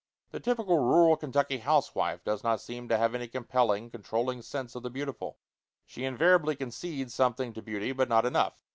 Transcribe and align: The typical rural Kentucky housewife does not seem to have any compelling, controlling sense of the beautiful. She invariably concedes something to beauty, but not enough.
The 0.31 0.39
typical 0.39 0.79
rural 0.79 1.15
Kentucky 1.15 1.59
housewife 1.59 2.23
does 2.23 2.43
not 2.43 2.59
seem 2.59 2.87
to 2.89 2.97
have 2.97 3.13
any 3.13 3.27
compelling, 3.27 3.91
controlling 3.91 4.41
sense 4.41 4.73
of 4.73 4.81
the 4.81 4.89
beautiful. 4.89 5.37
She 5.85 6.05
invariably 6.05 6.55
concedes 6.55 7.13
something 7.13 7.53
to 7.53 7.61
beauty, 7.61 7.91
but 7.91 8.09
not 8.09 8.25
enough. 8.25 8.63